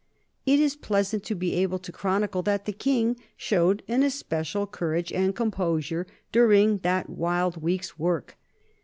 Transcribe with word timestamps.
It 0.47 0.59
is 0.59 0.75
pleasant 0.75 1.23
to 1.25 1.35
be 1.35 1.53
able 1.53 1.77
to 1.77 1.91
chronicle 1.91 2.41
that 2.41 2.65
the 2.65 2.71
King 2.73 3.17
showed 3.37 3.83
an 3.87 4.01
especial 4.01 4.65
courage 4.65 5.13
and 5.13 5.35
composure 5.35 6.07
during 6.31 6.79
that 6.79 7.07
wild 7.07 7.61
week's 7.61 7.99
work. 7.99 8.35